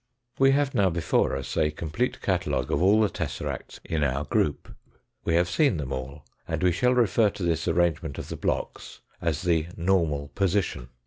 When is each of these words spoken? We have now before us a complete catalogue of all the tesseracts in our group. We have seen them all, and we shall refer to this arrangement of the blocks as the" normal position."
We 0.39 0.49
have 0.53 0.73
now 0.73 0.89
before 0.89 1.35
us 1.35 1.55
a 1.55 1.69
complete 1.69 2.21
catalogue 2.23 2.71
of 2.71 2.81
all 2.81 3.01
the 3.01 3.07
tesseracts 3.07 3.79
in 3.85 4.03
our 4.03 4.23
group. 4.23 4.73
We 5.25 5.35
have 5.35 5.47
seen 5.47 5.77
them 5.77 5.93
all, 5.93 6.25
and 6.47 6.63
we 6.63 6.71
shall 6.71 6.95
refer 6.95 7.29
to 7.29 7.43
this 7.43 7.67
arrangement 7.67 8.17
of 8.17 8.29
the 8.29 8.35
blocks 8.35 9.01
as 9.21 9.43
the" 9.43 9.67
normal 9.77 10.29
position." 10.29 10.89